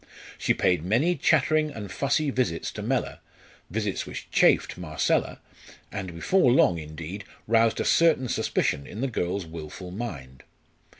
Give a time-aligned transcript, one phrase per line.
[0.39, 3.19] She paid many chattering and fussy visits to Mellor
[3.69, 5.37] visits which chafed Marcella
[5.91, 10.41] and before long, indeed, roused a certain suspicion in the girl's wilful mind.